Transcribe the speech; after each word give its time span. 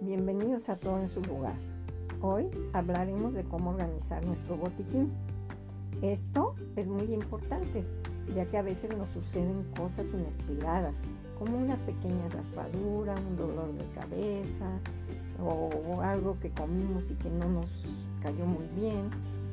Bienvenidos 0.00 0.68
a 0.68 0.76
todo 0.76 1.00
en 1.00 1.08
su 1.08 1.20
lugar. 1.20 1.56
Hoy 2.20 2.48
hablaremos 2.72 3.34
de 3.34 3.42
cómo 3.42 3.70
organizar 3.70 4.24
nuestro 4.24 4.56
botiquín. 4.56 5.10
Esto 6.00 6.54
es 6.76 6.86
muy 6.86 7.12
importante, 7.12 7.84
ya 8.36 8.46
que 8.46 8.56
a 8.56 8.62
veces 8.62 8.96
nos 8.96 9.08
suceden 9.08 9.64
cosas 9.76 10.12
inesperadas, 10.12 10.94
como 11.40 11.58
una 11.58 11.74
pequeña 11.74 12.28
raspadura, 12.28 13.16
un 13.16 13.36
dolor 13.36 13.72
de 13.72 13.84
cabeza 14.00 14.78
o 15.44 16.00
algo 16.02 16.38
que 16.38 16.50
comimos 16.50 17.10
y 17.10 17.16
que 17.16 17.28
no 17.28 17.48
nos 17.48 17.66
cayó 18.22 18.46
muy 18.46 18.68
bien. 18.76 19.10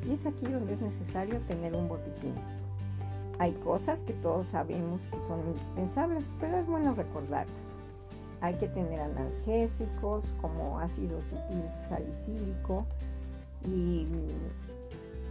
Y 0.08 0.12
es 0.12 0.24
aquí 0.24 0.46
donde 0.46 0.74
es 0.74 0.80
necesario 0.80 1.40
tener 1.48 1.74
un 1.74 1.88
botiquín. 1.88 2.34
Hay 3.40 3.54
cosas 3.54 4.04
que 4.04 4.12
todos 4.12 4.46
sabemos 4.46 5.08
que 5.08 5.18
son 5.18 5.40
indispensables, 5.48 6.30
pero 6.38 6.58
es 6.58 6.66
bueno 6.68 6.94
recordarlas. 6.94 7.79
Hay 8.40 8.54
que 8.54 8.68
tener 8.68 9.00
analgésicos 9.00 10.34
como 10.40 10.78
ácido 10.80 11.20
salicílico 11.88 12.86
y 13.64 14.06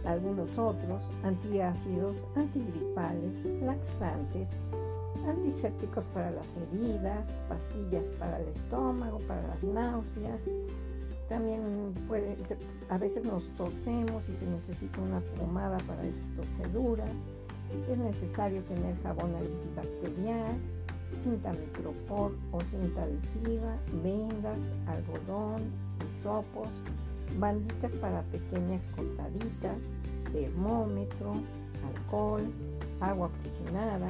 algunos 0.04 0.56
otros, 0.56 1.02
antiácidos, 1.24 2.26
antigripales, 2.36 3.44
laxantes, 3.62 4.50
antisépticos 5.28 6.06
para 6.06 6.30
las 6.30 6.46
heridas, 6.56 7.38
pastillas 7.48 8.06
para 8.18 8.38
el 8.40 8.48
estómago, 8.48 9.18
para 9.20 9.42
las 9.46 9.62
náuseas. 9.62 10.48
También 11.28 11.94
puede, 12.08 12.36
a 12.88 12.98
veces 12.98 13.24
nos 13.24 13.46
torcemos 13.54 14.28
y 14.28 14.34
se 14.34 14.46
necesita 14.46 15.00
una 15.00 15.20
pomada 15.38 15.78
para 15.78 16.04
esas 16.04 16.30
torceduras. 16.34 17.10
Es 17.88 17.98
necesario 17.98 18.62
tener 18.64 19.00
jabón 19.02 19.32
antibacterial, 19.36 20.56
cinta 21.16 21.52
micropor 21.52 22.32
o 22.52 22.60
cinta 22.60 23.02
adhesiva, 23.02 23.76
vendas, 24.02 24.60
algodón, 24.86 25.62
hisopos, 26.06 26.68
banditas 27.38 27.92
para 27.94 28.22
pequeñas 28.22 28.82
cortaditas, 28.96 29.78
termómetro, 30.32 31.34
alcohol, 31.86 32.42
agua 33.00 33.26
oxigenada. 33.26 34.08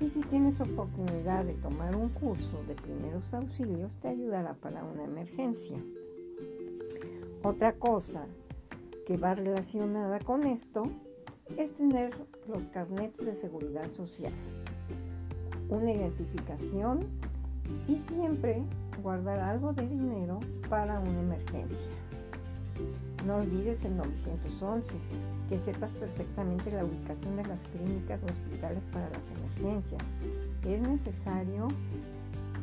Y 0.00 0.10
si 0.10 0.20
tienes 0.20 0.60
oportunidad 0.60 1.44
de 1.44 1.54
tomar 1.54 1.96
un 1.96 2.10
curso 2.10 2.62
de 2.68 2.74
primeros 2.74 3.32
auxilios, 3.32 3.94
te 3.96 4.08
ayudará 4.08 4.54
para 4.54 4.84
una 4.84 5.04
emergencia. 5.04 5.78
Otra 7.42 7.72
cosa 7.72 8.26
que 9.06 9.16
va 9.16 9.34
relacionada 9.34 10.18
con 10.20 10.44
esto 10.44 10.84
es 11.56 11.74
tener 11.74 12.10
los 12.48 12.68
carnets 12.68 13.24
de 13.24 13.34
seguridad 13.34 13.88
social 13.92 14.32
una 15.68 15.92
identificación 15.92 17.06
y 17.88 17.96
siempre 17.96 18.62
guardar 19.02 19.40
algo 19.40 19.72
de 19.72 19.86
dinero 19.86 20.40
para 20.68 21.00
una 21.00 21.20
emergencia. 21.20 21.86
No 23.26 23.36
olvides 23.36 23.84
el 23.84 23.96
911, 23.96 24.94
que 25.48 25.58
sepas 25.58 25.92
perfectamente 25.92 26.70
la 26.70 26.84
ubicación 26.84 27.36
de 27.36 27.44
las 27.44 27.60
clínicas 27.72 28.20
o 28.22 28.26
hospitales 28.26 28.82
para 28.92 29.08
las 29.10 29.22
emergencias. 29.36 30.02
Es 30.64 30.80
necesario 30.80 31.68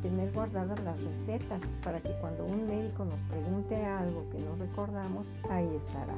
tener 0.01 0.31
guardadas 0.31 0.81
las 0.83 1.01
recetas 1.01 1.61
para 1.83 1.99
que 2.01 2.11
cuando 2.21 2.45
un 2.45 2.67
médico 2.67 3.05
nos 3.05 3.19
pregunte 3.29 3.75
algo 3.85 4.29
que 4.29 4.39
no 4.39 4.55
recordamos, 4.55 5.35
ahí 5.49 5.67
estará. 5.75 6.15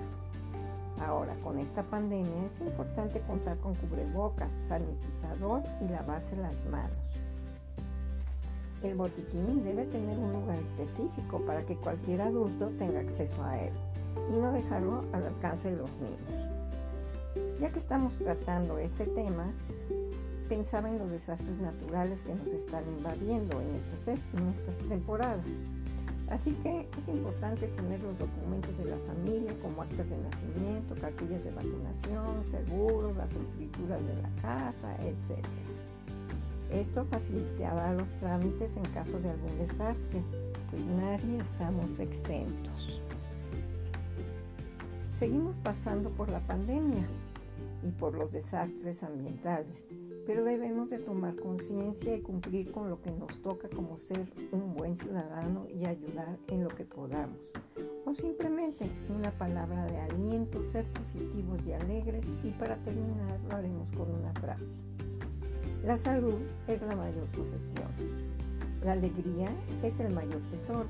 Ahora, 0.99 1.35
con 1.43 1.59
esta 1.59 1.83
pandemia 1.83 2.45
es 2.45 2.59
importante 2.61 3.19
contar 3.21 3.57
con 3.57 3.75
cubrebocas, 3.75 4.51
sanitizador 4.67 5.61
y 5.81 5.89
lavarse 5.89 6.35
las 6.37 6.53
manos. 6.71 6.97
El 8.81 8.95
botiquín 8.95 9.63
debe 9.63 9.85
tener 9.85 10.17
un 10.17 10.31
lugar 10.31 10.57
específico 10.59 11.39
para 11.45 11.65
que 11.65 11.75
cualquier 11.75 12.21
adulto 12.21 12.69
tenga 12.77 12.99
acceso 12.99 13.43
a 13.43 13.59
él 13.59 13.73
y 14.29 14.37
no 14.39 14.51
dejarlo 14.51 15.01
al 15.11 15.25
alcance 15.25 15.71
de 15.71 15.77
los 15.77 15.89
niños. 15.99 17.59
Ya 17.59 17.71
que 17.71 17.79
estamos 17.79 18.17
tratando 18.17 18.77
este 18.77 19.05
tema, 19.05 19.51
pensaba 20.47 20.89
en 20.89 20.99
los 20.99 21.09
desastres 21.09 21.59
naturales 21.59 22.21
que 22.21 22.35
nos 22.35 22.47
están 22.47 22.83
invadiendo 22.97 23.59
en 23.59 23.75
estas, 23.75 24.19
en 24.33 24.49
estas 24.49 24.77
temporadas. 24.87 25.45
Así 26.29 26.51
que 26.63 26.87
es 26.97 27.07
importante 27.07 27.67
tener 27.67 28.01
los 28.01 28.17
documentos 28.17 28.75
de 28.77 28.85
la 28.85 28.97
familia 28.97 29.53
como 29.61 29.83
actas 29.83 30.09
de 30.09 30.17
nacimiento, 30.17 30.95
cartillas 30.95 31.43
de 31.43 31.51
vacunación, 31.51 32.43
seguros, 32.43 33.15
las 33.15 33.31
escrituras 33.31 33.99
de 34.05 34.21
la 34.21 34.29
casa, 34.41 34.95
etc. 35.03 35.45
Esto 36.71 37.05
facilitará 37.05 37.93
los 37.93 38.11
trámites 38.13 38.75
en 38.75 38.85
caso 38.85 39.19
de 39.19 39.29
algún 39.29 39.57
desastre, 39.59 40.23
pues 40.71 40.87
nadie 40.87 41.37
estamos 41.37 41.99
exentos. 41.99 43.01
Seguimos 45.19 45.55
pasando 45.63 46.09
por 46.09 46.29
la 46.29 46.39
pandemia 46.39 47.05
y 47.87 47.91
por 47.91 48.15
los 48.15 48.31
desastres 48.31 49.03
ambientales 49.03 49.87
pero 50.25 50.43
debemos 50.43 50.89
de 50.89 50.99
tomar 50.99 51.35
conciencia 51.35 52.15
y 52.15 52.21
cumplir 52.21 52.71
con 52.71 52.89
lo 52.89 53.01
que 53.01 53.11
nos 53.11 53.41
toca 53.41 53.69
como 53.69 53.97
ser 53.97 54.27
un 54.51 54.73
buen 54.73 54.97
ciudadano 54.97 55.67
y 55.69 55.85
ayudar 55.85 56.37
en 56.47 56.63
lo 56.63 56.69
que 56.69 56.83
podamos. 56.83 57.39
O 58.05 58.13
simplemente 58.13 58.89
una 59.15 59.31
palabra 59.31 59.85
de 59.85 59.97
aliento, 59.97 60.63
ser 60.65 60.85
positivos 60.93 61.59
y 61.65 61.73
alegres 61.73 62.35
y 62.43 62.49
para 62.51 62.77
terminar 62.77 63.39
lo 63.49 63.55
haremos 63.55 63.91
con 63.91 64.11
una 64.11 64.33
frase. 64.33 64.77
La 65.83 65.97
salud 65.97 66.39
es 66.67 66.81
la 66.81 66.95
mayor 66.95 67.25
posesión. 67.27 67.89
La 68.83 68.93
alegría 68.93 69.49
es 69.83 69.99
el 69.99 70.13
mayor 70.13 70.41
tesoro. 70.49 70.87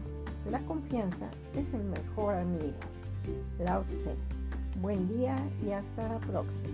La 0.50 0.60
confianza 0.66 1.30
es 1.56 1.74
el 1.74 1.84
mejor 1.84 2.36
amigo. 2.36 2.78
Lao 3.60 3.84
Tse. 3.84 4.16
Buen 4.82 5.08
día 5.08 5.38
y 5.66 5.72
hasta 5.72 6.08
la 6.08 6.20
próxima. 6.20 6.74